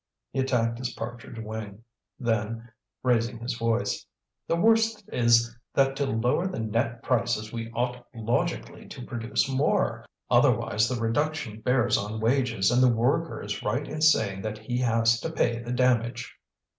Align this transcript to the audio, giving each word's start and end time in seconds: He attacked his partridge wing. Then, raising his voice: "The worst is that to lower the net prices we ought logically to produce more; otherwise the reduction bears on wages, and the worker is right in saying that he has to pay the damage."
He 0.31 0.39
attacked 0.39 0.79
his 0.79 0.93
partridge 0.93 1.37
wing. 1.37 1.83
Then, 2.19 2.71
raising 3.03 3.37
his 3.37 3.53
voice: 3.55 4.03
"The 4.47 4.55
worst 4.55 5.07
is 5.13 5.55
that 5.75 5.95
to 5.97 6.07
lower 6.07 6.47
the 6.47 6.57
net 6.57 7.03
prices 7.03 7.53
we 7.53 7.69
ought 7.73 8.03
logically 8.11 8.87
to 8.87 9.05
produce 9.05 9.47
more; 9.47 10.03
otherwise 10.27 10.89
the 10.89 10.99
reduction 10.99 11.61
bears 11.61 11.99
on 11.99 12.19
wages, 12.19 12.71
and 12.71 12.81
the 12.81 12.89
worker 12.89 13.43
is 13.43 13.61
right 13.61 13.87
in 13.87 14.01
saying 14.01 14.41
that 14.41 14.57
he 14.57 14.79
has 14.79 15.19
to 15.19 15.31
pay 15.31 15.59
the 15.61 15.71
damage." 15.71 16.35